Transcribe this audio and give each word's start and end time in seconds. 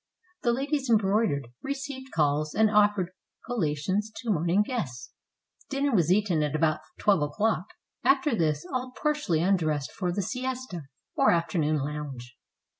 The 0.41 0.51
ladies 0.51 0.89
embroidered, 0.89 1.49
received 1.61 2.11
calls, 2.11 2.55
and 2.55 2.71
offered 2.71 3.11
col 3.45 3.59
lations 3.59 4.11
to 4.15 4.31
morning 4.31 4.63
guests. 4.63 5.13
Dinner 5.69 5.93
was 5.93 6.11
eaten 6.11 6.41
at 6.41 6.55
about 6.55 6.79
twelve 6.97 7.21
o'clock; 7.21 7.67
after 8.03 8.33
this, 8.35 8.65
all 8.73 8.93
partially 8.99 9.41
undressed 9.41 9.91
for 9.91 10.11
the 10.11 10.23
siesta, 10.23 10.85
or 11.15 11.29
afternoon 11.29 11.77
lounge. 11.85 12.35